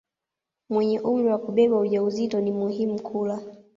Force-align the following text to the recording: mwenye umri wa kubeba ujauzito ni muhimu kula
mwenye 0.71 0.97
umri 1.09 1.25
wa 1.31 1.37
kubeba 1.45 1.75
ujauzito 1.83 2.37
ni 2.41 2.51
muhimu 2.59 2.97
kula 3.07 3.35